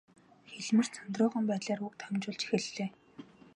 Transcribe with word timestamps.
Хэлмэрч 0.51 0.91
сандруухан 0.97 1.43
байдлаар 1.47 1.81
үг 1.87 1.93
дамжуулж 2.01 2.41
эхэллээ. 2.55 2.89